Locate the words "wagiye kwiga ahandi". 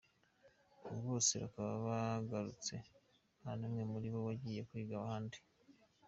4.27-5.37